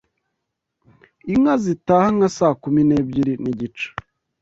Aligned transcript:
Inka 1.33 1.53
zitaha 1.63 2.07
nka 2.15 2.29
saa 2.37 2.55
kumu 2.61 2.81
n’ebyiri 2.87 3.33
n’igice 3.43 3.87